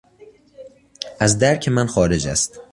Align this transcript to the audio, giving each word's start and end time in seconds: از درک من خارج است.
از 1.19 1.39
درک 1.39 1.69
من 1.69 1.87
خارج 1.87 2.27
است. 2.27 2.61